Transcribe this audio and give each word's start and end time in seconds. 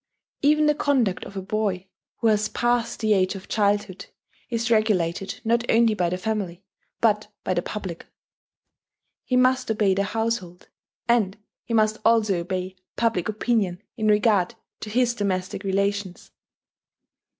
Even 0.41 0.65
the 0.65 0.73
conduct 0.73 1.25
of 1.25 1.37
a 1.37 1.43
boy, 1.43 1.85
who 2.21 2.27
has 2.27 2.49
passed 2.49 3.01
the 3.01 3.13
age 3.13 3.35
of 3.35 3.47
childhood, 3.47 4.07
is 4.49 4.71
regulated 4.71 5.39
not 5.45 5.63
only 5.69 5.93
by 5.93 6.09
the 6.09 6.17
family, 6.17 6.63
but 7.01 7.27
by 7.43 7.53
the 7.53 7.61
public. 7.61 8.07
He 9.23 9.35
must 9.35 9.69
obey 9.69 9.93
the 9.93 10.05
household; 10.05 10.69
and 11.07 11.37
he 11.65 11.75
must 11.75 11.99
also 12.03 12.39
obey 12.39 12.77
public 12.95 13.29
opinion 13.29 13.83
in 13.95 14.07
regard 14.07 14.55
to 14.79 14.89
his 14.89 15.13
domestic 15.13 15.63
relations. 15.63 16.31